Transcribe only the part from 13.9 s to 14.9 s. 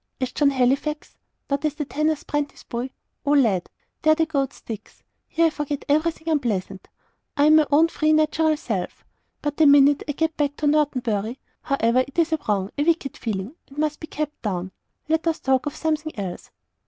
be kept down.